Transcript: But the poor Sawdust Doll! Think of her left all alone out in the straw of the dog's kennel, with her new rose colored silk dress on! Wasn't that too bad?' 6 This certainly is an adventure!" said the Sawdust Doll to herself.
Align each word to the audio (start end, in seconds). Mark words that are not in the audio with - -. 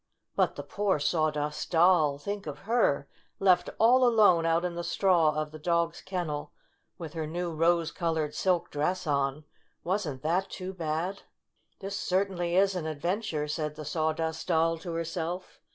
But 0.35 0.55
the 0.55 0.63
poor 0.63 0.97
Sawdust 0.97 1.69
Doll! 1.69 2.17
Think 2.17 2.47
of 2.47 2.57
her 2.65 3.07
left 3.39 3.69
all 3.77 4.03
alone 4.03 4.47
out 4.47 4.65
in 4.65 4.73
the 4.73 4.83
straw 4.83 5.35
of 5.39 5.51
the 5.51 5.59
dog's 5.59 6.01
kennel, 6.01 6.51
with 6.97 7.13
her 7.13 7.27
new 7.27 7.53
rose 7.53 7.91
colored 7.91 8.33
silk 8.33 8.71
dress 8.71 9.05
on! 9.05 9.45
Wasn't 9.83 10.23
that 10.23 10.49
too 10.49 10.73
bad?' 10.73 11.17
6 11.17 11.25
This 11.81 11.97
certainly 11.99 12.55
is 12.55 12.75
an 12.75 12.87
adventure!" 12.87 13.47
said 13.47 13.75
the 13.75 13.85
Sawdust 13.85 14.47
Doll 14.47 14.79
to 14.79 14.93
herself. 14.93 15.59